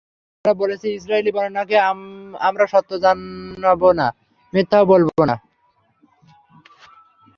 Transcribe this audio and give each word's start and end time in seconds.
আমরা 0.39 0.53
বলেছি 0.63 0.87
যে, 0.87 0.95
ইসরাঈলী 0.99 1.31
বর্ণনাকে 1.35 1.77
আমরা 2.47 2.65
সত্যও 2.73 3.03
জানবো 3.05 3.89
না, 3.99 4.07
মিথ্যাও 4.53 4.85
বলবো 4.93 5.21
না। 5.29 5.35